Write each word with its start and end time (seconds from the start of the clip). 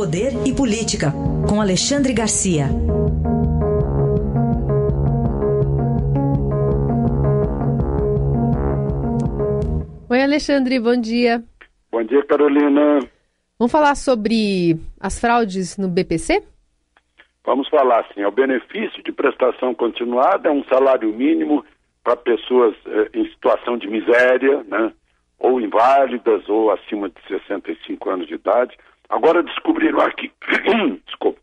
Poder 0.00 0.32
e 0.46 0.56
Política, 0.56 1.12
com 1.46 1.60
Alexandre 1.60 2.14
Garcia. 2.14 2.68
Oi, 10.08 10.22
Alexandre, 10.22 10.80
bom 10.80 10.98
dia. 10.98 11.44
Bom 11.92 12.02
dia, 12.02 12.24
Carolina. 12.24 13.00
Vamos 13.58 13.70
falar 13.70 13.94
sobre 13.94 14.80
as 14.98 15.20
fraudes 15.20 15.76
no 15.76 15.86
BPC? 15.86 16.44
Vamos 17.44 17.68
falar 17.68 18.06
sim. 18.14 18.24
O 18.24 18.30
benefício 18.30 19.02
de 19.04 19.12
prestação 19.12 19.74
continuada 19.74 20.48
é 20.48 20.50
um 20.50 20.64
salário 20.64 21.12
mínimo 21.12 21.62
para 22.02 22.16
pessoas 22.16 22.74
eh, 22.86 23.10
em 23.12 23.28
situação 23.28 23.76
de 23.76 23.86
miséria, 23.86 24.64
né? 24.66 24.94
ou 25.38 25.60
inválidas, 25.60 26.48
ou 26.48 26.70
acima 26.70 27.10
de 27.10 27.20
65 27.28 28.08
anos 28.08 28.26
de 28.26 28.36
idade. 28.36 28.74
Agora 29.10 29.42
descobriram 29.42 30.00
aqui, 30.00 30.30
desculpa, 31.04 31.40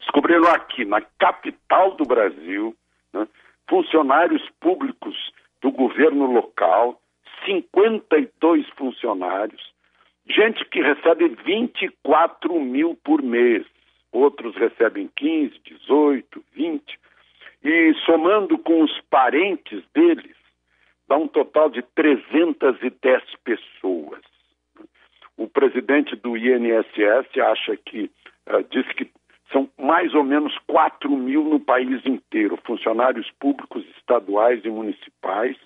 descobriram 0.00 0.48
aqui 0.48 0.84
na 0.84 1.00
capital 1.00 1.92
do 1.92 2.04
Brasil, 2.04 2.76
né? 3.12 3.28
funcionários 3.70 4.42
públicos 4.60 5.16
do 5.60 5.70
governo 5.70 6.26
local, 6.26 7.00
52 7.46 8.68
funcionários, 8.70 9.62
gente 10.28 10.64
que 10.64 10.82
recebe 10.82 11.28
24 11.44 12.60
mil 12.60 12.98
por 13.04 13.22
mês, 13.22 13.64
outros 14.10 14.56
recebem 14.56 15.08
15, 15.16 15.60
18, 15.64 16.44
20, 16.52 16.98
e 17.62 17.94
somando 18.04 18.58
com 18.58 18.82
os 18.82 19.00
parentes 19.02 19.84
deles, 19.94 20.36
dá 21.06 21.16
um 21.16 21.28
total 21.28 21.70
de 21.70 21.80
310 21.94 23.22
pessoas. 23.44 24.20
O 25.36 25.48
presidente 25.48 26.14
do 26.16 26.36
INSS 26.36 27.38
acha 27.40 27.76
que, 27.76 28.10
uh, 28.48 28.62
diz 28.70 28.86
que 28.92 29.10
são 29.52 29.68
mais 29.78 30.14
ou 30.14 30.24
menos 30.24 30.56
4 30.66 31.10
mil 31.10 31.44
no 31.44 31.60
país 31.60 32.04
inteiro, 32.06 32.58
funcionários 32.64 33.30
públicos 33.38 33.84
estaduais 33.98 34.64
e 34.64 34.70
municipais, 34.70 35.56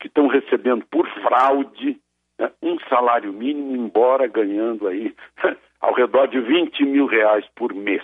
que 0.00 0.08
estão 0.08 0.26
recebendo 0.26 0.84
por 0.90 1.08
fraude 1.22 1.98
né, 2.38 2.50
um 2.62 2.78
salário 2.88 3.32
mínimo, 3.32 3.76
embora 3.76 4.26
ganhando 4.26 4.88
aí 4.88 5.14
ao 5.80 5.94
redor 5.94 6.26
de 6.26 6.40
20 6.40 6.84
mil 6.84 7.06
reais 7.06 7.44
por 7.54 7.72
mês. 7.74 8.02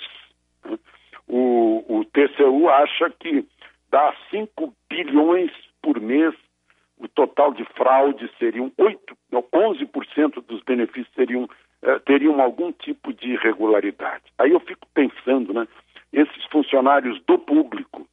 O, 1.28 1.84
o 1.88 2.04
TCU 2.04 2.68
acha 2.68 3.10
que 3.18 3.44
dá 3.90 4.14
5 4.30 4.72
bilhões 4.88 5.50
por 5.82 6.00
mês, 6.00 6.34
o 6.98 7.08
total 7.08 7.52
de 7.52 7.64
fraude 7.76 8.30
seriam 8.38 8.72
8, 8.78 9.16
não, 9.30 9.42
11% 9.42 10.44
dos 10.46 10.62
benefícios 10.62 11.14
seriam, 11.14 11.48
eh, 11.82 11.98
teriam 12.00 12.40
algum 12.40 12.72
tipo 12.72 13.12
de 13.12 13.32
irregularidade. 13.32 14.24
Aí 14.38 14.50
eu 14.52 14.60
fico 14.60 14.86
pensando, 14.94 15.52
né, 15.52 15.68
esses 16.12 16.44
funcionários 16.46 17.20
do 17.26 17.38
público, 17.38 18.06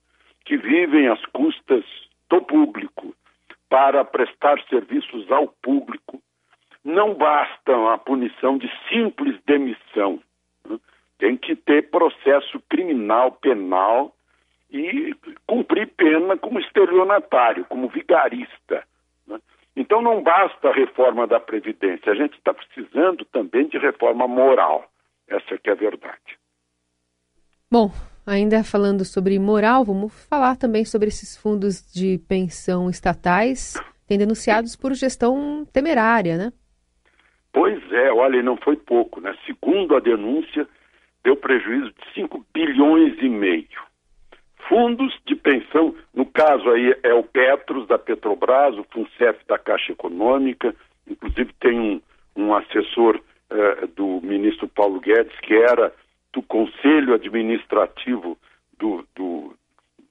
que 0.46 0.58
vivem 0.58 1.08
às 1.08 1.26
custas 1.28 1.86
do 2.30 2.42
público, 2.42 3.16
para 3.70 4.04
prestar 4.06 4.62
serviços 4.70 5.32
ao 5.32 5.48
público, 5.48 6.22
não 6.84 7.16
basta 7.16 7.94
a 7.94 7.98
punição 7.98 8.58
de 8.58 8.70
simples 8.90 9.40
demissão. 9.48 10.20
Né? 10.68 10.78
Tem 11.18 11.38
que 11.38 11.56
ter 11.56 11.90
processo 11.90 12.62
criminal, 12.70 13.32
penal 13.32 14.14
e 14.70 15.16
cumprir 15.48 15.88
estelionatário, 17.04 17.66
como 17.66 17.88
vigarista. 17.90 18.84
Né? 19.28 19.40
Então 19.76 20.02
não 20.02 20.24
basta 20.24 20.70
a 20.70 20.74
reforma 20.74 21.28
da 21.28 21.40
Previdência, 21.40 22.12
a 22.12 22.16
gente 22.16 22.38
está 22.38 22.54
precisando 22.54 23.26
também 23.26 23.68
de 23.68 23.78
reforma 23.78 24.28
moral. 24.28 24.90
Essa 25.28 25.58
que 25.58 25.70
é 25.70 25.74
a 25.74 25.76
verdade. 25.76 26.38
Bom, 27.72 27.92
ainda 28.26 28.64
falando 28.64 29.04
sobre 29.06 29.40
moral, 29.40 29.84
vamos 29.84 30.14
falar 30.28 30.58
também 30.58 30.86
sobre 30.86 31.08
esses 31.08 31.38
fundos 31.38 31.82
de 31.92 32.20
pensão 32.28 32.90
estatais, 32.90 33.74
tem 34.08 34.18
denunciados 34.18 34.76
por 34.76 34.94
gestão 34.94 35.66
temerária, 35.72 36.38
né? 36.38 36.54
Pois 37.52 37.80
é, 37.92 38.12
olha, 38.12 38.44
não 38.44 38.58
foi 38.58 38.76
pouco, 38.76 39.22
né? 39.22 39.34
Segundo 39.46 39.96
a 39.96 40.00
denúncia, 40.00 40.68
deu 41.24 41.38
prejuízo 41.38 41.92
de 41.92 42.14
5 42.14 42.46
bilhões 42.54 43.18
e 43.20 43.30
meio. 43.30 43.93
Fundos 44.74 45.16
de 45.28 45.36
pensão, 45.36 45.94
no 46.16 46.26
caso 46.26 46.68
aí 46.72 46.96
é 47.04 47.14
o 47.14 47.22
Petros 47.22 47.88
da 47.88 48.00
Petrobras, 48.00 48.76
o 48.76 48.84
FUNCEF 48.92 49.40
da 49.48 49.60
Caixa 49.60 49.92
Econômica, 49.92 50.74
inclusive 51.08 51.54
tem 51.60 51.80
um, 51.80 52.02
um 52.36 52.56
assessor 52.56 53.22
eh, 53.52 53.88
do 53.96 54.20
ministro 54.24 54.68
Paulo 54.68 55.00
Guedes 55.00 55.40
que 55.42 55.54
era 55.54 55.94
do 56.34 56.42
conselho 56.42 57.14
administrativo 57.14 58.36
do, 58.80 59.06
do 59.16 59.54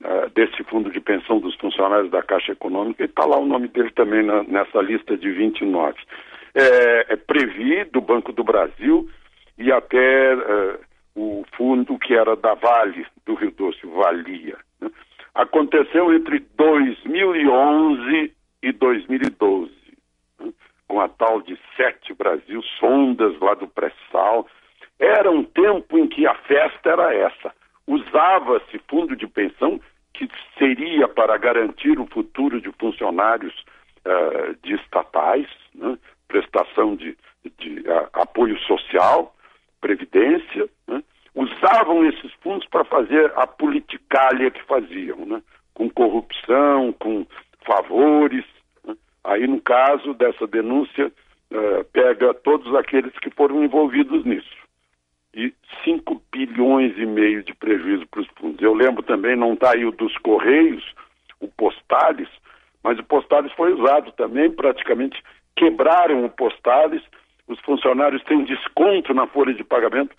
uh, 0.04 0.30
desse 0.32 0.62
fundo 0.62 0.92
de 0.92 1.00
pensão 1.00 1.40
dos 1.40 1.56
funcionários 1.56 2.12
da 2.12 2.22
Caixa 2.22 2.52
Econômica, 2.52 3.02
e 3.02 3.06
está 3.06 3.24
lá 3.24 3.36
o 3.38 3.46
nome 3.46 3.66
dele 3.66 3.90
também 3.90 4.22
na, 4.22 4.44
nessa 4.44 4.80
lista 4.80 5.16
de 5.16 5.28
29 5.32 5.98
é, 6.54 7.14
é 7.14 7.16
Previ, 7.16 7.82
do 7.86 8.00
Banco 8.00 8.32
do 8.32 8.44
Brasil, 8.44 9.10
e 9.58 9.72
até 9.72 10.34
é, 10.34 10.78
o 11.14 11.44
fundo 11.56 11.98
que 11.98 12.14
era 12.14 12.34
da 12.36 12.54
Vale, 12.54 13.06
do 13.26 13.34
Rio 13.34 13.50
Doce, 13.52 13.86
Valia. 13.86 14.56
Né? 14.80 14.90
Aconteceu 15.34 16.12
entre 16.12 16.40
2011 16.56 18.32
e 18.62 18.72
2012, 18.72 19.72
né? 20.40 20.52
com 20.88 21.00
a 21.00 21.08
tal 21.08 21.42
de 21.42 21.58
Sete 21.76 22.14
Brasil, 22.14 22.62
sondas 22.78 23.38
lá 23.40 23.54
do 23.54 23.66
pré-sal. 23.66 24.46
Era 24.98 25.30
um 25.30 25.44
tempo 25.44 25.98
em 25.98 26.06
que 26.06 26.26
a 26.26 26.34
festa 26.34 26.90
era 26.90 27.14
essa. 27.14 27.52
Usava-se 27.86 28.80
fundo 28.88 29.16
de 29.16 29.26
pensão 29.26 29.80
que 30.14 30.28
seria 30.58 31.08
para 31.08 31.36
garantir 31.36 31.98
o 31.98 32.06
futuro 32.06 32.60
de 32.60 32.70
funcionários 32.78 33.54
uh, 34.06 34.54
de 34.62 34.74
estatais, 34.74 35.48
né? 35.74 35.98
prestação 36.28 36.94
de, 36.96 37.16
de 37.58 37.84
a, 37.88 38.22
apoio 38.22 38.58
social, 38.60 39.34
previdência? 39.80 40.31
Usavam 41.72 42.04
esses 42.04 42.32
fundos 42.42 42.66
para 42.68 42.84
fazer 42.84 43.32
a 43.36 43.46
politicália 43.46 44.50
que 44.50 44.62
faziam, 44.64 45.24
né? 45.24 45.42
com 45.74 45.88
corrupção, 45.88 46.92
com 46.98 47.26
favores. 47.64 48.44
Né? 48.84 48.94
Aí, 49.24 49.46
no 49.46 49.60
caso 49.60 50.12
dessa 50.14 50.46
denúncia, 50.46 51.06
uh, 51.06 51.84
pega 51.92 52.34
todos 52.34 52.74
aqueles 52.74 53.12
que 53.18 53.30
foram 53.30 53.64
envolvidos 53.64 54.24
nisso. 54.24 54.62
E 55.34 55.52
5 55.84 56.22
bilhões 56.30 56.96
e 56.98 57.06
meio 57.06 57.42
de 57.42 57.54
prejuízo 57.54 58.06
para 58.06 58.20
os 58.20 58.28
fundos. 58.36 58.60
Eu 58.60 58.74
lembro 58.74 59.02
também, 59.02 59.34
não 59.34 59.54
está 59.54 59.72
aí 59.72 59.84
o 59.84 59.90
dos 59.90 60.16
Correios, 60.18 60.84
o 61.40 61.48
Postales, 61.48 62.28
mas 62.84 62.98
o 62.98 63.04
Postales 63.04 63.52
foi 63.52 63.72
usado 63.72 64.12
também 64.12 64.50
praticamente 64.50 65.22
quebraram 65.56 66.24
o 66.24 66.30
Postales, 66.30 67.02
os 67.48 67.58
funcionários 67.60 68.22
têm 68.24 68.44
desconto 68.44 69.14
na 69.14 69.26
folha 69.26 69.54
de 69.54 69.64
pagamento 69.64 70.14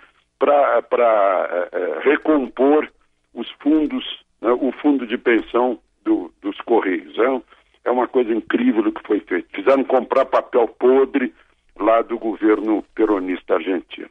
para 0.46 1.70
é, 1.72 1.78
é, 1.78 2.00
recompor 2.04 2.92
os 3.34 3.50
fundos, 3.62 4.04
né, 4.42 4.52
o 4.52 4.72
fundo 4.81 5.08
de 5.08 5.18
pensão 5.18 5.80
do, 6.04 6.31
dos 6.42 6.58
Correios. 6.62 7.18
É, 7.18 7.90
é 7.90 7.92
uma 7.92 8.08
coisa 8.08 8.34
incrível 8.34 8.84
o 8.88 8.92
que 8.92 9.06
foi 9.06 9.20
feito. 9.22 9.48
Fizeram 9.54 9.84
comprar 9.84 10.26
papel 10.26 10.68
podre 10.68 11.34
lá 11.78 12.02
do 12.02 12.18
governo 12.18 12.84
peronista 12.96 13.56
argentino. 13.56 14.09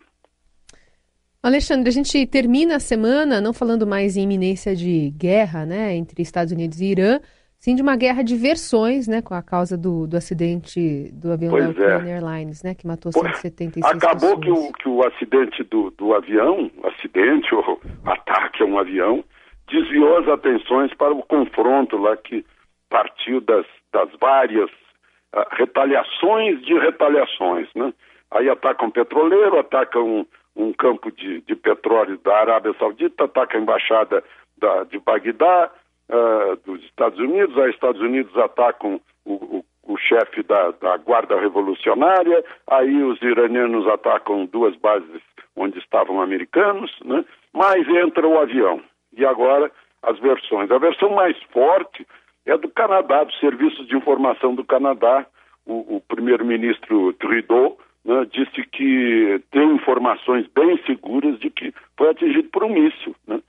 Alexandre, 1.42 1.88
a 1.88 1.92
gente 1.92 2.24
termina 2.26 2.76
a 2.76 2.80
semana 2.80 3.40
não 3.40 3.52
falando 3.52 3.84
mais 3.86 4.16
em 4.16 4.22
iminência 4.22 4.76
de 4.76 5.10
guerra 5.10 5.66
né, 5.66 5.94
entre 5.94 6.22
Estados 6.22 6.52
Unidos 6.52 6.80
e 6.80 6.86
Irã, 6.86 7.20
sim 7.62 7.76
de 7.76 7.82
uma 7.82 7.96
guerra 7.96 8.24
de 8.24 8.34
versões, 8.34 9.06
né, 9.06 9.22
com 9.22 9.34
a 9.34 9.42
causa 9.42 9.78
do, 9.78 10.04
do 10.08 10.16
acidente 10.16 11.08
do 11.12 11.30
avião 11.30 11.52
pois 11.52 11.64
da 11.64 11.70
Ukraine 11.70 12.10
é. 12.10 12.14
Airlines, 12.14 12.62
né, 12.64 12.74
que 12.74 12.84
matou 12.84 13.12
176 13.12 13.86
Acabou 13.86 14.36
pessoas. 14.36 14.40
que 14.40 14.50
o, 14.50 14.72
que 14.72 14.88
o 14.88 15.06
acidente 15.06 15.62
do, 15.62 15.90
do 15.92 16.12
avião, 16.12 16.68
acidente 16.82 17.54
ou 17.54 17.80
ataque 18.04 18.64
a 18.64 18.66
um 18.66 18.80
avião, 18.80 19.24
desviou 19.70 20.18
as 20.18 20.28
atenções 20.28 20.92
para 20.94 21.14
o 21.14 21.22
confronto 21.22 21.96
lá 21.96 22.16
que 22.16 22.44
partiu 22.90 23.40
das, 23.40 23.64
das 23.92 24.10
várias 24.20 24.68
uh, 24.68 25.46
retaliações 25.52 26.60
de 26.62 26.74
retaliações, 26.74 27.68
né? 27.76 27.94
Aí 28.32 28.50
atacam 28.50 28.88
um 28.88 28.90
petroleiro, 28.90 29.58
atacam 29.58 30.04
um, 30.04 30.26
um 30.56 30.72
campo 30.72 31.12
de, 31.12 31.40
de 31.42 31.54
petróleo 31.54 32.18
da 32.24 32.34
Arábia 32.38 32.74
Saudita, 32.78 33.24
atacam 33.24 33.60
a 33.60 33.62
embaixada 33.62 34.24
da, 34.58 34.84
de 34.84 34.98
Bagdá, 34.98 35.70
uh, 36.08 36.56
dos 36.64 36.82
Estados 36.84 37.18
Unidos, 37.18 37.56
os 37.56 37.68
Estados 37.70 38.00
Unidos 38.00 38.36
atacam 38.36 39.00
o, 39.24 39.34
o, 39.34 39.64
o 39.84 39.96
chefe 39.96 40.42
da, 40.42 40.70
da, 40.72 40.96
Guarda 40.96 41.38
Revolucionária, 41.38 42.44
aí 42.66 43.02
os 43.02 43.20
iranianos 43.22 43.86
atacam 43.88 44.46
duas 44.46 44.76
bases 44.76 45.22
onde 45.56 45.78
estavam 45.78 46.20
americanos, 46.20 46.90
né? 47.04 47.24
mas 47.52 47.86
entra 47.88 48.26
o 48.26 48.38
avião. 48.38 48.80
E 49.16 49.24
agora 49.24 49.70
as 50.02 50.18
versões. 50.18 50.70
A 50.70 50.78
versão 50.78 51.10
mais 51.10 51.36
forte 51.52 52.06
é 52.46 52.56
do 52.56 52.68
Canadá, 52.68 53.24
do 53.24 53.32
Serviço 53.34 53.84
de 53.84 53.96
Informação 53.96 54.54
do 54.54 54.64
Canadá. 54.64 55.26
O, 55.64 55.96
o 55.96 56.00
primeiro-ministro 56.00 57.12
Trudeau 57.14 57.78
né, 58.04 58.26
disse 58.32 58.66
que 58.68 59.40
tem 59.50 59.74
informações 59.74 60.46
bem 60.54 60.76
seguras 60.84 61.38
de 61.38 61.50
que 61.50 61.72
foi 61.96 62.10
atingido 62.10 62.48
por 62.48 62.64
um 62.64 62.68
míssil. 62.70 63.14
Né? 63.26 63.40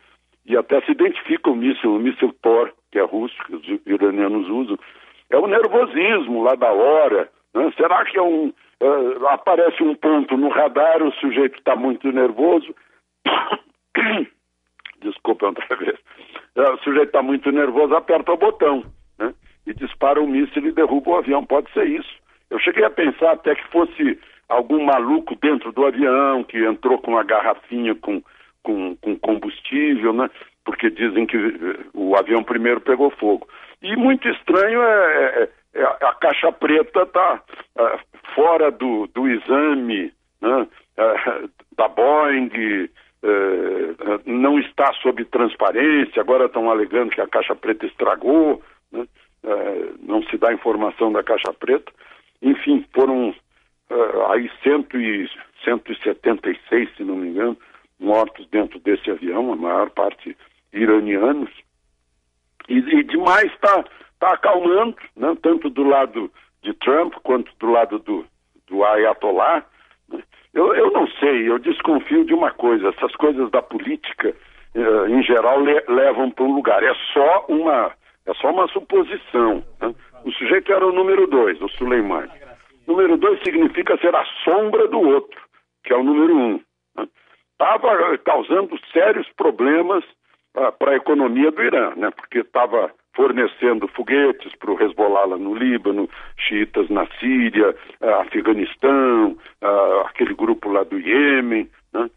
E 0.45 0.57
até 0.57 0.81
se 0.81 0.91
identifica 0.91 1.49
o 1.49 1.55
míssil, 1.55 1.95
o 1.95 1.99
míssil 1.99 2.35
Thor, 2.41 2.71
que 2.91 2.99
é 2.99 3.03
russo, 3.03 3.35
que 3.45 3.55
os 3.55 3.65
iranianos 3.85 4.47
usam. 4.49 4.77
É 5.29 5.37
o 5.37 5.47
nervosismo 5.47 6.43
lá 6.43 6.55
da 6.55 6.71
hora. 6.71 7.29
Né? 7.53 7.71
Será 7.77 8.03
que 8.05 8.17
é 8.17 8.21
um. 8.21 8.53
Uh, 8.81 9.27
aparece 9.27 9.81
um 9.81 9.95
ponto 9.95 10.35
no 10.35 10.49
radar, 10.49 11.01
o 11.01 11.13
sujeito 11.13 11.57
está 11.57 11.75
muito 11.75 12.11
nervoso. 12.11 12.75
Desculpa 15.01 15.47
outra 15.47 15.75
vez. 15.77 15.97
Uh, 16.55 16.73
o 16.73 16.77
sujeito 16.79 17.07
está 17.07 17.21
muito 17.21 17.49
nervoso, 17.51 17.95
aperta 17.95 18.33
o 18.33 18.37
botão 18.37 18.83
né? 19.17 19.33
e 19.65 19.73
dispara 19.73 20.19
o 20.19 20.25
um 20.25 20.27
míssil 20.27 20.65
e 20.65 20.71
derruba 20.73 21.11
o 21.11 21.15
avião. 21.15 21.45
Pode 21.45 21.71
ser 21.71 21.87
isso. 21.87 22.13
Eu 22.49 22.59
cheguei 22.59 22.83
a 22.83 22.89
pensar 22.89 23.31
até 23.31 23.55
que 23.55 23.65
fosse 23.69 24.19
algum 24.49 24.83
maluco 24.83 25.35
dentro 25.35 25.71
do 25.71 25.85
avião 25.85 26.43
que 26.43 26.57
entrou 26.63 26.97
com 26.99 27.11
uma 27.11 27.23
garrafinha 27.23 27.95
com, 27.95 28.21
com, 28.63 28.95
com 28.97 29.15
combustível, 29.17 30.13
né? 30.13 30.29
Porque 30.65 30.89
dizem 30.89 31.25
que 31.25 31.37
eh, 31.37 31.85
o 31.93 32.15
avião 32.15 32.43
primeiro 32.43 32.81
pegou 32.81 33.11
fogo. 33.11 33.47
E 33.81 33.95
muito 33.95 34.27
estranho 34.29 34.81
é, 34.81 35.49
é, 35.75 35.81
é 35.81 35.83
a 35.83 36.13
caixa 36.13 36.51
preta 36.51 37.05
tá 37.05 37.41
é, 37.77 37.99
fora 38.33 38.71
do, 38.71 39.07
do 39.07 39.27
exame 39.27 40.11
né? 40.41 40.67
É, 40.97 41.47
da 41.77 41.87
Boeing, 41.87 42.51
não 44.25 44.59
está 44.59 44.91
sob 45.01 45.23
transparência, 45.25 46.21
agora 46.21 46.45
estão 46.45 46.69
alegando 46.69 47.11
que 47.11 47.21
a 47.21 47.27
caixa 47.27 47.55
preta 47.55 47.85
estragou, 47.85 48.61
né? 48.91 49.07
não 50.01 50.21
se 50.23 50.37
dá 50.37 50.53
informação 50.53 51.11
da 51.11 51.23
caixa 51.23 51.51
preta. 51.53 51.91
Enfim, 52.41 52.85
foram 52.93 53.33
aí 54.29 54.51
cento 54.61 54.99
e, 54.99 55.27
176, 55.63 56.89
se 56.95 57.03
não 57.03 57.15
me 57.15 57.29
engano, 57.29 57.57
mortos 58.03 58.45
dentro 58.49 58.79
desse 58.79 59.09
avião, 59.09 59.53
a 59.53 59.55
maior 59.55 59.89
parte 59.89 60.37
iranianos. 60.73 61.49
E, 62.67 62.77
e 62.77 63.03
demais 63.03 63.51
está 63.51 63.83
tá 64.19 64.33
acalmando, 64.33 64.95
né? 65.15 65.35
tanto 65.41 65.69
do 65.69 65.83
lado 65.83 66.31
de 66.61 66.73
Trump 66.73 67.13
quanto 67.23 67.51
do 67.59 67.71
lado 67.71 67.99
do, 67.99 68.25
do 68.67 68.83
Ayatollah. 68.83 69.65
Né? 70.09 70.23
Eu, 70.53 70.73
eu 70.75 70.91
não 70.91 71.07
sei, 71.19 71.49
eu 71.49 71.59
desconfio 71.59 72.25
de 72.25 72.33
uma 72.33 72.51
coisa: 72.51 72.89
essas 72.89 73.15
coisas 73.15 73.49
da 73.51 73.61
política, 73.61 74.35
uh, 74.75 75.07
em 75.07 75.23
geral, 75.23 75.61
le, 75.61 75.83
levam 75.87 76.31
para 76.31 76.45
um 76.45 76.55
lugar. 76.55 76.83
É 76.83 76.93
só 77.13 77.45
uma, 77.47 77.91
é 78.25 78.33
só 78.35 78.51
uma 78.51 78.67
suposição. 78.67 79.63
Né? 79.81 79.93
O 80.23 80.31
sujeito 80.31 80.71
era 80.71 80.85
o 80.85 80.93
número 80.93 81.27
dois, 81.27 81.61
o 81.61 81.69
Suleimani. 81.69 82.31
Número 82.87 83.17
dois 83.17 83.39
significa 83.43 83.97
ser 83.97 84.13
a 84.15 84.25
sombra 84.43 84.87
do 84.87 84.99
outro, 84.99 85.39
que 85.83 85.93
é 85.93 85.97
o 85.97 86.03
número 86.03 86.35
um. 86.35 86.59
Estava 87.63 88.11
né? 88.11 88.17
causando 88.25 88.77
sérios 88.91 89.25
problemas 89.37 90.03
para 90.77 90.91
a 90.91 90.95
economia 90.97 91.49
do 91.49 91.63
Irã, 91.63 91.93
né? 91.95 92.11
porque 92.11 92.39
estava 92.39 92.91
fornecendo 93.15 93.87
foguetes 93.87 94.53
para 94.55 94.71
o 94.71 94.83
Hezbollah 94.83 95.25
lá 95.25 95.37
no 95.37 95.55
Líbano, 95.55 96.09
xiitas 96.37 96.89
na 96.89 97.07
Síria, 97.19 97.73
uh, 98.01 98.09
Afeganistão, 98.15 99.37
uh, 99.61 99.99
aquele 100.07 100.33
grupo 100.33 100.69
lá 100.69 100.83
do 100.83 100.99
Iêmen. 100.99 101.69
Né? 101.93 102.09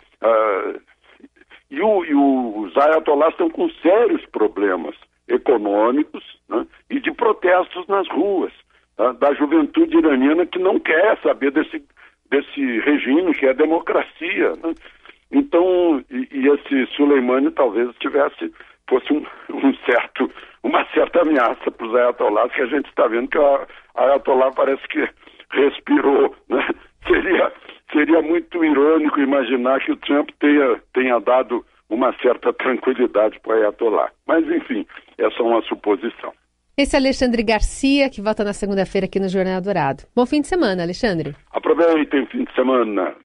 e, 1.70 1.80
o, 1.80 2.04
e 2.04 2.14
os 2.14 2.76
ayatollahs 2.76 3.32
estão 3.32 3.48
com 3.48 3.70
sérios 3.82 4.24
problemas 4.26 4.96
econômicos 5.28 6.24
né? 6.48 6.66
e 6.90 6.98
de 6.98 7.12
protestos 7.12 7.86
nas 7.86 8.08
ruas 8.08 8.52
da 9.20 9.34
juventude 9.34 9.98
iraniana 9.98 10.46
que 10.46 10.58
não 10.58 10.80
quer 10.80 11.18
saber 11.20 11.50
desse, 11.52 11.84
desse 12.30 12.80
regime 12.80 13.34
que 13.34 13.44
é 13.44 13.52
democracia. 13.52 14.52
Né? 14.62 14.74
Soleimani 16.96 17.50
talvez 17.50 17.94
tivesse, 18.00 18.52
fosse 18.88 19.12
um, 19.12 19.24
um 19.50 19.74
certo, 19.84 20.30
uma 20.62 20.84
certa 20.92 21.22
ameaça 21.22 21.70
para 21.70 21.86
os 21.86 21.94
ayatollahs, 21.94 22.52
que 22.52 22.62
a 22.62 22.66
gente 22.66 22.88
está 22.88 23.06
vendo 23.06 23.28
que 23.28 23.38
a 23.38 23.66
ayatollah 23.94 24.50
parece 24.52 24.86
que 24.88 25.08
respirou. 25.50 26.34
Né? 26.48 26.66
Seria, 27.06 27.52
seria 27.92 28.22
muito 28.22 28.64
irônico 28.64 29.20
imaginar 29.20 29.80
que 29.80 29.92
o 29.92 29.96
Trump 29.96 30.30
tenha, 30.40 30.80
tenha 30.92 31.20
dado 31.20 31.64
uma 31.88 32.12
certa 32.20 32.52
tranquilidade 32.52 33.38
para 33.40 33.54
o 33.54 33.58
ayatollah. 33.60 34.10
Mas, 34.26 34.44
enfim, 34.48 34.84
é 35.18 35.28
uma 35.40 35.62
suposição. 35.62 36.32
Esse 36.78 36.94
é 36.94 36.98
Alexandre 36.98 37.42
Garcia, 37.42 38.10
que 38.10 38.20
volta 38.20 38.44
na 38.44 38.52
segunda-feira 38.52 39.06
aqui 39.06 39.18
no 39.18 39.30
Jornal 39.30 39.62
Dourado. 39.62 40.02
Bom 40.14 40.26
fim 40.26 40.42
de 40.42 40.46
semana, 40.46 40.82
Alexandre. 40.82 41.34
Aproveitem 41.50 42.24
o 42.24 42.26
fim 42.26 42.44
de 42.44 42.54
semana. 42.54 43.16